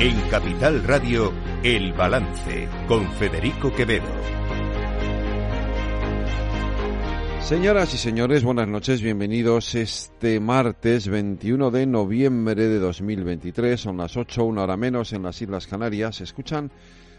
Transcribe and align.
En 0.00 0.20
Capital 0.30 0.82
Radio, 0.84 1.32
El 1.62 1.92
Balance, 1.92 2.68
con 2.88 3.10
Federico 3.12 3.72
Quevedo. 3.72 4.04
Señoras 7.40 7.94
y 7.94 7.98
señores, 7.98 8.42
buenas 8.42 8.66
noches, 8.66 9.02
bienvenidos 9.02 9.74
este 9.74 10.40
martes 10.40 11.08
21 11.08 11.70
de 11.70 11.86
noviembre 11.86 12.68
de 12.68 12.78
2023, 12.78 13.80
son 13.80 13.98
las 13.98 14.16
8, 14.16 14.44
una 14.44 14.62
hora 14.64 14.76
menos 14.76 15.12
en 15.12 15.22
las 15.22 15.40
Islas 15.40 15.66
Canarias. 15.66 16.20
Escuchan 16.20 16.70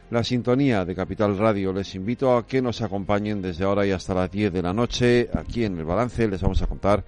la 0.10 0.24
sintonía 0.24 0.86
de 0.86 0.96
Capital 0.96 1.38
Radio. 1.38 1.74
Les 1.74 1.96
invito 1.96 2.36
a 2.36 2.46
que 2.46 2.62
nos 2.62 2.82
acompañen 2.82 3.42
desde 3.42 3.64
ahora 3.64 3.86
y 3.86 3.92
hasta 3.92 4.14
las 4.14 4.30
10 4.30 4.52
de 4.52 4.62
la 4.62 4.74
noche. 4.74 5.30
Aquí 5.34 5.64
en 5.64 5.78
el 5.78 5.86
balance 5.86 6.28
les 6.28 6.42
vamos 6.42 6.62
a 6.62 6.68
contar 6.68 7.04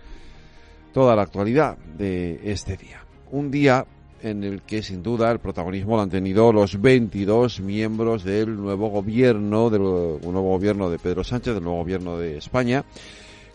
toda 0.93 1.15
la 1.15 1.23
actualidad 1.23 1.77
de 1.77 2.39
este 2.43 2.77
día. 2.77 3.05
Un 3.31 3.51
día 3.51 3.85
en 4.25 4.43
el 4.43 4.61
que 4.63 4.81
sin 4.81 5.03
duda 5.03 5.31
el 5.31 5.39
protagonismo 5.39 5.95
lo 5.95 6.01
han 6.01 6.09
tenido 6.09 6.51
los 6.51 6.81
22 6.81 7.59
miembros 7.59 8.23
del 8.23 8.55
nuevo 8.57 8.89
gobierno, 8.89 9.69
del 9.69 9.81
nuevo 9.81 10.49
gobierno 10.49 10.89
de 10.89 10.97
Pedro 10.97 11.23
Sánchez, 11.23 11.53
del 11.53 11.63
nuevo 11.63 11.79
gobierno 11.79 12.17
de 12.17 12.37
España, 12.37 12.83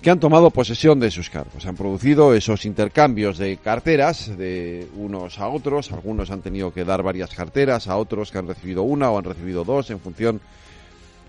que 0.01 0.11
han 0.11 0.21
tomado 0.21 0.51
posesión 0.51 1.01
de 1.01 1.11
sus 1.11 1.29
cargos. 1.29 1.67
Han 1.67 1.77
producido 1.77 2.35
esos 2.35 2.65
intercambios 2.65 3.37
de 3.37 3.57
carteras 3.57 4.37
de 4.39 4.87
unos 4.97 5.41
a 5.41 5.49
otros. 5.49 5.91
Algunos 5.91 6.31
han 6.31 6.41
tenido 6.41 6.73
que 6.73 6.85
dar 6.85 7.03
varias 7.03 7.31
carteras, 7.35 7.89
a 7.89 7.97
otros 7.97 8.31
que 8.31 8.39
han 8.39 8.47
recibido 8.47 8.85
una 8.85 9.11
o 9.11 9.19
han 9.19 9.25
recibido 9.25 9.65
dos 9.65 9.91
en 9.91 9.99
función 9.99 10.41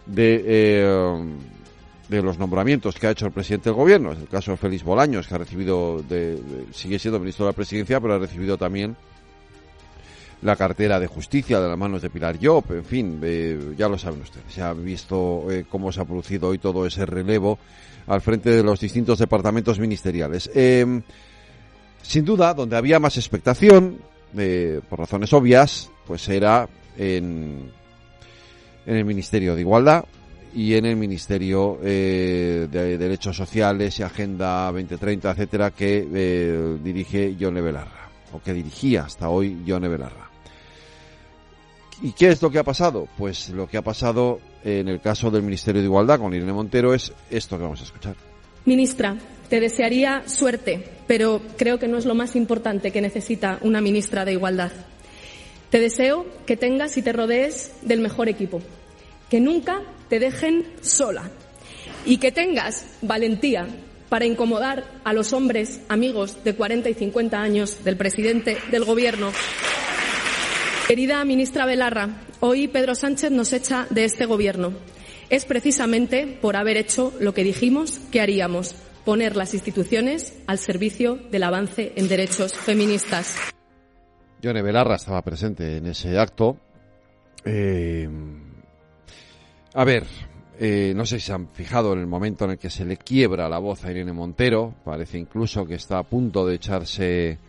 de, 0.06 0.44
eh, 0.46 1.20
de 2.08 2.22
los 2.22 2.38
nombramientos 2.38 2.96
que 2.96 3.08
ha 3.08 3.12
hecho 3.12 3.26
el 3.26 3.32
presidente 3.32 3.70
del 3.70 3.76
gobierno. 3.76 4.12
Es 4.12 4.20
el 4.20 4.28
caso 4.28 4.52
de 4.52 4.58
Félix 4.58 4.84
Bolaños, 4.84 5.28
que 5.28 5.34
ha 5.34 5.40
recibido, 5.40 6.04
de, 6.08 6.40
sigue 6.72 7.00
siendo 7.00 7.20
ministro 7.20 7.46
de 7.46 7.52
la 7.52 7.56
presidencia, 7.56 8.00
pero 8.00 8.14
ha 8.14 8.20
recibido 8.20 8.58
también 8.58 8.96
la 10.42 10.56
cartera 10.56 11.00
de 11.00 11.08
justicia 11.08 11.60
de 11.60 11.70
las 11.70 11.78
manos 11.78 12.02
de 12.02 12.10
Pilar 12.10 12.38
Job, 12.42 12.66
en 12.72 12.86
fin, 12.86 13.20
eh, 13.24 13.74
ya 13.78 13.88
lo 13.88 13.98
saben 13.98 14.22
ustedes, 14.22 14.52
se 14.52 14.62
ha 14.62 14.74
visto 14.74 15.52
eh, 15.52 15.66
cómo 15.70 15.92
se 15.92 16.02
ha 16.02 16.06
producido 16.06 16.50
hoy 16.50 16.58
todo 16.58 16.86
ese 16.86 17.06
relevo 17.06 17.60
al 18.08 18.22
frente 18.22 18.50
de 18.50 18.64
los 18.64 18.80
distintos 18.80 19.20
departamentos 19.20 19.80
ministeriales. 19.80 20.50
Eh, 20.56 21.02
sin 22.02 22.26
duda, 22.26 22.54
donde 22.54 22.76
había 22.76 23.00
más 23.00 23.18
expectación, 23.18 24.00
por 24.90 25.00
razones 25.00 25.34
obvias, 25.34 25.92
pues 26.08 26.28
era 26.30 26.68
en, 26.98 27.70
en 28.86 28.96
el 28.96 29.06
Ministerio 29.06 29.54
de 29.56 29.62
Igualdad 29.62 30.06
y 30.56 30.74
en 30.74 30.86
el 30.86 30.96
Ministerio 30.96 31.78
de 31.82 32.68
Derechos 32.68 33.36
Sociales 33.36 34.00
y 34.00 34.04
Agenda 34.04 34.72
2030, 34.72 35.32
etcétera, 35.32 35.72
que 35.72 36.78
dirige 36.82 37.36
Yone 37.36 37.62
Belarra, 37.62 38.10
o 38.34 38.42
que 38.42 38.54
dirigía 38.54 39.04
hasta 39.04 39.30
hoy 39.30 39.62
Yone 39.66 39.90
Belarra. 39.90 40.31
¿Y 42.02 42.14
qué 42.14 42.30
es 42.30 42.42
lo 42.42 42.50
que 42.50 42.58
ha 42.58 42.64
pasado? 42.64 43.08
Pues 43.18 43.50
lo 43.50 43.68
que 43.68 43.78
ha 43.78 43.84
pasado 43.84 44.40
en 44.64 44.88
el 44.88 45.00
caso 45.00 45.30
del 45.30 45.44
Ministerio 45.44 45.82
de 45.82 45.88
Igualdad 45.88 46.20
con 46.20 46.34
Irene 46.34 46.54
Montero 46.54 46.94
es 46.94 47.14
esto 47.30 47.58
que 47.58 47.64
vamos 47.64 47.82
a 47.82 47.84
escuchar. 47.84 48.16
Ministra, 48.66 49.18
te 49.50 49.60
desearía 49.60 50.28
suerte, 50.28 50.84
pero 51.08 51.42
creo 51.58 51.78
que 51.78 51.88
no 51.88 51.98
es 51.98 52.06
lo 52.06 52.16
más 52.16 52.36
importante 52.36 52.92
que 52.92 53.02
necesita 53.02 53.60
una 53.62 53.82
ministra 53.82 54.26
de 54.26 54.34
Igualdad. 54.34 54.72
Te 55.70 55.80
deseo 55.80 56.26
que 56.46 56.58
tengas 56.58 56.98
y 56.98 57.02
te 57.02 57.14
rodees 57.14 57.72
del 57.82 58.02
mejor 58.02 58.30
equipo, 58.30 58.62
que 59.30 59.40
nunca 59.40 59.82
te 60.10 60.20
dejen 60.20 60.66
sola 60.82 61.30
y 62.06 62.18
que 62.18 62.32
tengas 62.32 62.86
valentía 63.02 63.68
para 64.10 64.26
incomodar 64.26 64.86
a 65.04 65.14
los 65.14 65.34
hombres 65.34 65.82
amigos 65.88 66.44
de 66.44 66.56
40 66.56 66.90
y 66.90 66.94
50 66.96 67.42
años 67.42 67.84
del 67.84 67.96
presidente 67.96 68.58
del 68.70 68.84
Gobierno 68.84 69.32
Querida 70.88 71.24
ministra 71.24 71.66
Belarra, 71.66 72.10
hoy 72.42 72.68
Pedro 72.68 72.96
Sánchez 72.96 73.32
nos 73.32 73.54
echa 73.54 73.88
de 73.90 74.04
este 74.04 74.26
Gobierno. 74.26 74.74
Es 75.30 75.46
precisamente 75.46 76.28
por 76.42 76.58
haber 76.58 76.78
hecho 76.78 77.14
lo 77.20 77.34
que 77.34 77.44
dijimos 77.44 78.00
que 78.12 78.20
haríamos, 78.20 78.76
poner 79.06 79.38
las 79.38 79.54
instituciones 79.54 80.38
al 80.48 80.58
servicio 80.58 81.16
del 81.16 81.44
avance 81.44 81.94
en 81.96 82.10
derechos 82.10 82.54
feministas. 82.54 83.38
Yone 84.42 84.62
Belarra 84.62 84.96
estaba 84.96 85.22
presente 85.22 85.78
en 85.78 85.86
ese 85.86 86.18
acto. 86.18 86.58
Eh, 87.46 88.10
a 89.74 89.86
ver, 89.86 90.06
eh, 90.60 90.94
no 90.96 91.06
sé 91.06 91.20
si 91.20 91.28
se 91.28 91.34
han 91.34 91.48
fijado 91.50 91.94
en 91.94 92.00
el 92.00 92.08
momento 92.08 92.46
en 92.46 92.52
el 92.52 92.58
que 92.58 92.70
se 92.70 92.86
le 92.86 92.98
quiebra 92.98 93.48
la 93.48 93.60
voz 93.60 93.86
a 93.86 93.92
Irene 93.92 94.14
Montero. 94.14 94.76
Parece 94.84 95.18
incluso 95.18 95.66
que 95.66 95.76
está 95.76 96.00
a 96.00 96.04
punto 96.04 96.46
de 96.46 96.56
echarse 96.56 97.40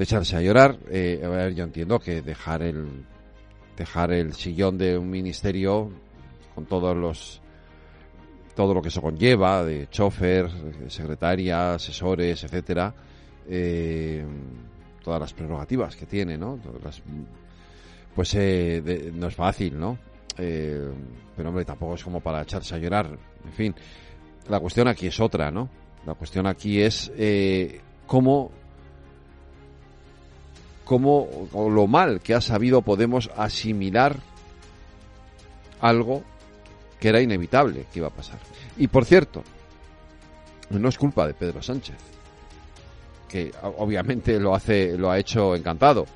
de 0.00 0.04
echarse 0.04 0.34
a 0.34 0.40
llorar. 0.40 0.78
Eh, 0.90 1.20
a 1.22 1.28
ver, 1.28 1.54
yo 1.54 1.62
entiendo 1.62 2.00
que 2.00 2.22
dejar 2.22 2.62
el 2.62 3.04
dejar 3.76 4.12
el 4.12 4.32
sillón 4.32 4.78
de 4.78 4.96
un 4.96 5.10
ministerio 5.10 5.90
con 6.54 6.64
todos 6.64 6.96
los 6.96 7.42
todo 8.54 8.72
lo 8.72 8.80
que 8.80 8.88
eso 8.88 9.02
conlleva 9.02 9.62
de 9.62 9.90
chofer, 9.90 10.48
secretaria, 10.88 11.74
asesores, 11.74 12.42
etcétera, 12.42 12.94
eh, 13.46 14.24
todas 15.04 15.20
las 15.20 15.34
prerrogativas 15.34 15.94
que 15.94 16.06
tiene, 16.06 16.38
¿no? 16.38 16.58
pues 18.14 18.34
eh, 18.36 19.12
no 19.14 19.26
es 19.26 19.34
fácil, 19.34 19.78
¿no? 19.78 19.98
pero 20.34 21.48
hombre, 21.50 21.66
tampoco 21.66 21.96
es 21.96 22.02
como 22.02 22.20
para 22.20 22.40
echarse 22.40 22.74
a 22.74 22.78
llorar. 22.78 23.18
En 23.44 23.52
fin, 23.52 23.74
la 24.48 24.60
cuestión 24.60 24.88
aquí 24.88 25.08
es 25.08 25.20
otra, 25.20 25.50
¿no? 25.50 25.68
La 26.06 26.14
cuestión 26.14 26.46
aquí 26.46 26.80
es 26.80 27.12
cómo 28.06 28.50
cómo 30.90 31.28
o 31.52 31.70
lo 31.70 31.86
mal 31.86 32.20
que 32.20 32.34
ha 32.34 32.40
sabido 32.40 32.82
Podemos 32.82 33.30
asimilar 33.36 34.16
algo 35.80 36.24
que 36.98 37.10
era 37.10 37.20
inevitable 37.20 37.86
que 37.92 38.00
iba 38.00 38.08
a 38.08 38.12
pasar. 38.12 38.40
Y 38.76 38.88
por 38.88 39.04
cierto, 39.04 39.44
no 40.70 40.88
es 40.88 40.98
culpa 40.98 41.28
de 41.28 41.34
Pedro 41.34 41.62
Sánchez, 41.62 41.94
que 43.28 43.52
obviamente 43.78 44.40
lo 44.40 44.52
hace, 44.52 44.98
lo 44.98 45.12
ha 45.12 45.18
hecho 45.20 45.54
encantado, 45.54 46.06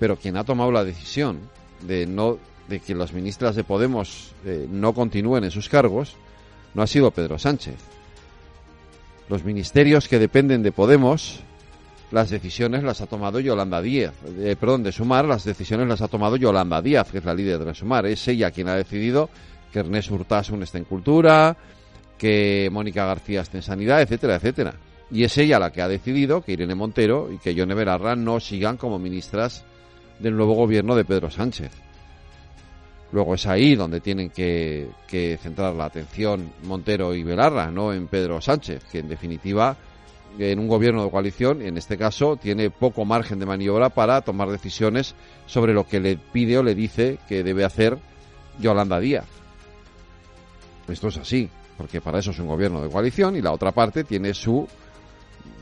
pero 0.00 0.16
quien 0.16 0.36
ha 0.36 0.42
tomado 0.42 0.72
la 0.72 0.82
decisión 0.82 1.38
de 1.82 2.04
no, 2.04 2.38
de 2.66 2.80
que 2.80 2.96
las 2.96 3.12
ministras 3.12 3.54
de 3.54 3.62
Podemos 3.62 4.32
eh, 4.44 4.66
no 4.68 4.92
continúen 4.92 5.44
en 5.44 5.52
sus 5.52 5.68
cargos, 5.68 6.16
no 6.74 6.82
ha 6.82 6.88
sido 6.88 7.12
Pedro 7.12 7.38
Sánchez. 7.38 7.76
Los 9.28 9.44
ministerios 9.44 10.08
que 10.08 10.18
dependen 10.18 10.64
de 10.64 10.72
Podemos 10.72 11.44
las 12.10 12.30
decisiones 12.30 12.82
las 12.82 13.00
ha 13.00 13.06
tomado 13.06 13.38
Yolanda 13.40 13.80
Díaz. 13.80 14.14
Eh, 14.38 14.56
perdón, 14.58 14.82
de 14.82 14.92
Sumar, 14.92 15.24
las 15.24 15.44
decisiones 15.44 15.86
las 15.86 16.02
ha 16.02 16.08
tomado 16.08 16.36
Yolanda 16.36 16.82
Díaz, 16.82 17.10
que 17.10 17.18
es 17.18 17.24
la 17.24 17.34
líder 17.34 17.64
de 17.64 17.74
Sumar. 17.74 18.06
Es 18.06 18.26
ella 18.26 18.50
quien 18.50 18.68
ha 18.68 18.74
decidido 18.74 19.30
que 19.72 19.80
Ernest 19.80 20.10
Urtasun 20.10 20.62
esté 20.62 20.78
en 20.78 20.84
Cultura, 20.84 21.56
que 22.18 22.68
Mónica 22.72 23.06
García 23.06 23.42
esté 23.42 23.58
en 23.58 23.62
Sanidad, 23.62 24.02
etcétera, 24.02 24.36
etcétera. 24.36 24.74
Y 25.12 25.24
es 25.24 25.38
ella 25.38 25.58
la 25.58 25.70
que 25.70 25.82
ha 25.82 25.88
decidido 25.88 26.42
que 26.42 26.52
Irene 26.52 26.74
Montero 26.74 27.30
y 27.32 27.38
que 27.38 27.54
Yone 27.54 27.74
Belarra 27.74 28.16
no 28.16 28.40
sigan 28.40 28.76
como 28.76 28.98
ministras 28.98 29.64
del 30.18 30.36
nuevo 30.36 30.54
gobierno 30.54 30.96
de 30.96 31.04
Pedro 31.04 31.30
Sánchez. 31.30 31.70
Luego 33.12 33.34
es 33.34 33.46
ahí 33.46 33.74
donde 33.74 34.00
tienen 34.00 34.30
que, 34.30 34.88
que 35.08 35.36
centrar 35.42 35.74
la 35.74 35.86
atención 35.86 36.52
Montero 36.64 37.14
y 37.14 37.24
Belarra, 37.24 37.70
no 37.70 37.92
en 37.92 38.06
Pedro 38.06 38.40
Sánchez, 38.40 38.84
que 38.84 39.00
en 39.00 39.08
definitiva 39.08 39.76
en 40.38 40.58
un 40.58 40.68
gobierno 40.68 41.04
de 41.04 41.10
coalición, 41.10 41.62
en 41.62 41.76
este 41.76 41.98
caso, 41.98 42.36
tiene 42.36 42.70
poco 42.70 43.04
margen 43.04 43.38
de 43.38 43.46
maniobra 43.46 43.90
para 43.90 44.20
tomar 44.22 44.48
decisiones 44.48 45.14
sobre 45.46 45.74
lo 45.74 45.86
que 45.86 46.00
le 46.00 46.16
pide 46.16 46.58
o 46.58 46.62
le 46.62 46.74
dice 46.74 47.18
que 47.28 47.42
debe 47.42 47.64
hacer 47.64 47.98
Yolanda 48.58 49.00
Díaz. 49.00 49.26
Esto 50.88 51.08
es 51.08 51.18
así, 51.18 51.48
porque 51.76 52.00
para 52.00 52.18
eso 52.18 52.30
es 52.30 52.38
un 52.38 52.46
gobierno 52.46 52.82
de 52.82 52.90
coalición 52.90 53.36
y 53.36 53.42
la 53.42 53.52
otra 53.52 53.72
parte 53.72 54.04
tiene 54.04 54.34
su, 54.34 54.66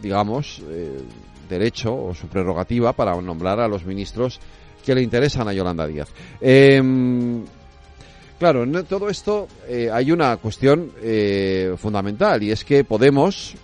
digamos, 0.03 0.63
eh, 0.69 1.01
derecho 1.49 1.95
o 1.95 2.15
su 2.15 2.29
prerrogativa 2.29 2.93
para 2.93 3.21
nombrar 3.21 3.61
a 3.61 3.69
los 3.69 3.85
ministros 3.85 4.41
que 4.85 4.95
le 4.95 5.03
interesan 5.03 5.49
a 5.49 5.53
Yolanda 5.53 5.87
Díaz. 5.87 6.09
Em, 6.41 7.45
claro, 8.39 8.63
en 8.63 8.85
todo 8.85 9.09
esto 9.09 9.49
eh, 9.67 9.91
hay 9.93 10.13
una 10.13 10.37
cuestión 10.39 10.93
eh, 11.03 11.75
fundamental 11.77 12.43
y 12.43 12.53
es 12.53 12.65
que 12.65 12.85
Podemos, 12.85 13.55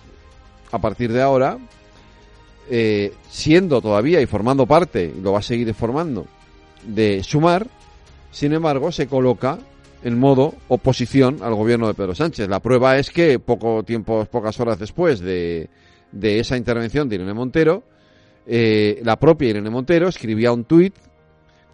a 0.75 0.79
partir 0.79 1.11
de 1.11 1.21
ahora, 1.21 1.57
eh, 2.69 3.13
siendo 3.29 3.81
todavía 3.81 4.21
y 4.21 4.25
formando 4.25 4.65
parte, 4.65 5.13
lo 5.21 5.33
va 5.33 5.39
a 5.39 5.43
seguir 5.43 5.73
formando, 5.73 6.25
de 6.85 7.23
sumar, 7.23 7.67
sin 8.31 8.53
embargo, 8.53 8.91
se 8.91 9.07
coloca 9.07 9.59
en 10.03 10.19
modo 10.19 10.53
oposición 10.67 11.39
al 11.41 11.55
gobierno 11.55 11.87
de 11.87 11.93
Pedro 11.93 12.13
Sánchez. 12.13 12.47
La 12.47 12.59
prueba 12.59 12.97
es 12.97 13.09
que 13.09 13.39
poco 13.39 13.83
tiempo, 13.83 14.25
pocas 14.25 14.59
horas 14.59 14.77
después 14.77 15.19
de, 15.19 15.69
de 16.11 16.39
esa 16.39 16.57
intervención 16.57 17.09
de 17.09 17.15
Irene 17.15 17.33
Montero, 17.33 17.83
eh, 18.45 19.01
la 19.03 19.17
propia 19.17 19.49
Irene 19.49 19.69
Montero 19.69 20.07
escribía 20.07 20.51
un 20.51 20.65
tuit 20.65 20.93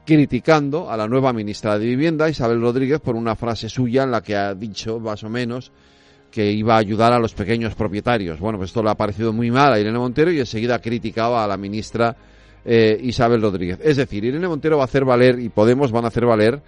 criticando 0.05 0.89
a 0.89 0.97
la 0.97 1.07
nueva 1.07 1.33
ministra 1.33 1.77
de 1.77 1.85
Vivienda, 1.85 2.29
Isabel 2.29 2.61
Rodríguez, 2.61 2.99
por 2.99 3.15
una 3.15 3.35
frase 3.35 3.69
suya 3.69 4.03
en 4.03 4.11
la 4.11 4.21
que 4.21 4.35
ha 4.35 4.55
dicho, 4.55 4.99
más 4.99 5.23
o 5.23 5.29
menos, 5.29 5.71
que 6.31 6.51
iba 6.51 6.75
a 6.75 6.79
ayudar 6.79 7.13
a 7.13 7.19
los 7.19 7.33
pequeños 7.33 7.75
propietarios. 7.75 8.39
Bueno, 8.39 8.57
pues 8.57 8.69
esto 8.69 8.81
le 8.81 8.89
ha 8.89 8.95
parecido 8.95 9.33
muy 9.33 9.51
mal 9.51 9.73
a 9.73 9.79
Irene 9.79 9.99
Montero 9.99 10.31
y 10.31 10.39
enseguida 10.39 10.79
criticaba 10.79 11.43
a 11.43 11.47
la 11.47 11.57
ministra 11.57 12.15
eh, 12.63 12.97
Isabel 13.03 13.41
Rodríguez. 13.41 13.79
Es 13.83 13.97
decir, 13.97 14.23
Irene 14.23 14.47
Montero 14.47 14.77
va 14.77 14.83
a 14.83 14.85
hacer 14.85 15.03
valer 15.03 15.39
y 15.39 15.49
Podemos 15.49 15.91
van 15.91 16.05
a 16.05 16.07
hacer 16.07 16.25
valer 16.25 16.61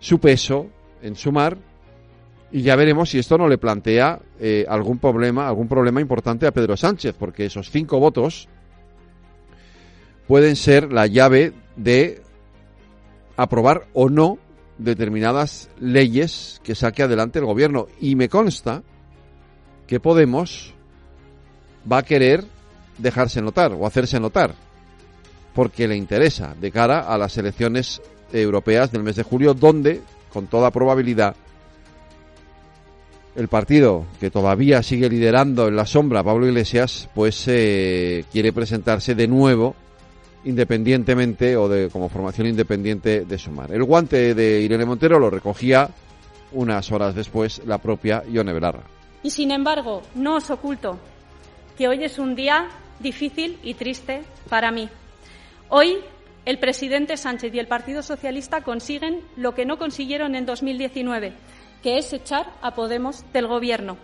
su 0.00 0.18
peso 0.18 0.66
en 1.02 1.14
sumar 1.14 1.56
y 2.52 2.62
ya 2.62 2.74
veremos 2.74 3.10
si 3.10 3.18
esto 3.18 3.38
no 3.38 3.46
le 3.46 3.58
plantea 3.58 4.18
eh, 4.40 4.66
algún 4.68 4.98
problema, 4.98 5.46
algún 5.46 5.68
problema 5.68 6.00
importante 6.00 6.46
a 6.46 6.52
Pedro 6.52 6.76
Sánchez, 6.76 7.14
porque 7.16 7.46
esos 7.46 7.70
cinco 7.70 8.00
votos 8.00 8.48
pueden 10.26 10.56
ser 10.56 10.92
la 10.92 11.06
llave 11.06 11.52
de 11.76 12.22
aprobar 13.36 13.86
o 13.92 14.08
no 14.08 14.38
determinadas 14.80 15.68
leyes 15.78 16.60
que 16.64 16.74
saque 16.74 17.02
adelante 17.02 17.38
el 17.38 17.44
gobierno. 17.44 17.86
Y 18.00 18.16
me 18.16 18.28
consta 18.28 18.82
que 19.86 20.00
Podemos 20.00 20.74
va 21.90 21.98
a 21.98 22.02
querer 22.02 22.44
dejarse 22.98 23.40
notar 23.40 23.72
o 23.72 23.86
hacerse 23.86 24.20
notar, 24.20 24.54
porque 25.54 25.88
le 25.88 25.96
interesa 25.96 26.54
de 26.60 26.70
cara 26.70 27.00
a 27.00 27.16
las 27.18 27.36
elecciones 27.38 28.00
europeas 28.32 28.92
del 28.92 29.02
mes 29.02 29.16
de 29.16 29.22
julio, 29.22 29.54
donde, 29.54 30.02
con 30.32 30.46
toda 30.46 30.70
probabilidad, 30.70 31.34
el 33.36 33.48
partido 33.48 34.06
que 34.18 34.30
todavía 34.30 34.82
sigue 34.82 35.08
liderando 35.08 35.68
en 35.68 35.76
la 35.76 35.86
sombra, 35.86 36.22
Pablo 36.22 36.46
Iglesias, 36.46 37.08
pues 37.14 37.44
eh, 37.48 38.24
quiere 38.30 38.52
presentarse 38.52 39.14
de 39.14 39.28
nuevo 39.28 39.74
independientemente 40.44 41.56
o 41.56 41.68
de 41.68 41.90
como 41.90 42.08
formación 42.08 42.46
independiente 42.46 43.24
de 43.24 43.38
Sumar. 43.38 43.72
El 43.72 43.84
guante 43.84 44.34
de 44.34 44.60
Irene 44.60 44.84
Montero 44.84 45.18
lo 45.18 45.30
recogía 45.30 45.88
unas 46.52 46.90
horas 46.90 47.14
después 47.14 47.62
la 47.66 47.78
propia 47.78 48.22
Ione 48.30 48.52
Belarra. 48.52 48.82
Y 49.22 49.30
sin 49.30 49.50
embargo, 49.50 50.02
no 50.14 50.36
os 50.36 50.50
oculto 50.50 50.98
que 51.76 51.88
hoy 51.88 52.04
es 52.04 52.18
un 52.18 52.34
día 52.34 52.68
difícil 52.98 53.58
y 53.62 53.74
triste 53.74 54.22
para 54.48 54.70
mí. 54.70 54.88
Hoy 55.68 55.98
el 56.46 56.58
presidente 56.58 57.16
Sánchez 57.16 57.54
y 57.54 57.58
el 57.58 57.66
Partido 57.66 58.02
Socialista 58.02 58.62
consiguen 58.62 59.20
lo 59.36 59.54
que 59.54 59.66
no 59.66 59.78
consiguieron 59.78 60.34
en 60.34 60.46
2019, 60.46 61.32
que 61.82 61.98
es 61.98 62.12
echar 62.12 62.52
a 62.62 62.74
Podemos 62.74 63.24
del 63.32 63.46
Gobierno. 63.46 63.96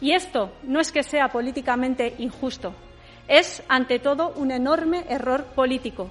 Y 0.00 0.12
esto 0.12 0.52
no 0.64 0.80
es 0.80 0.92
que 0.92 1.02
sea 1.02 1.28
políticamente 1.28 2.14
injusto, 2.18 2.74
es, 3.28 3.62
ante 3.68 3.98
todo, 3.98 4.32
un 4.36 4.50
enorme 4.50 5.04
error 5.08 5.44
político. 5.44 6.10